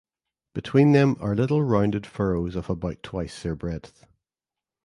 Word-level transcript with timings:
Between 0.55 0.93
them 0.93 1.15
are 1.19 1.35
little 1.35 1.61
rounded 1.61 2.07
furrows 2.07 2.55
of 2.55 2.71
about 2.71 3.03
twice 3.03 3.43
their 3.43 3.53
breadth. 3.55 4.07